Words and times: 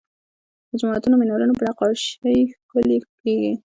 د 0.69 0.71
جوماتونو 0.79 1.15
مینارونه 1.21 1.53
په 1.55 1.63
نقاشۍ 1.67 2.39
ښکلي 2.63 2.97
کیږي. 3.21 3.51